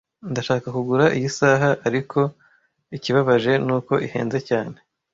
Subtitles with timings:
[0.31, 2.19] Ndashaka kugura iyi saha, ariko
[2.97, 4.77] ikibabaje nuko ihenze cyane.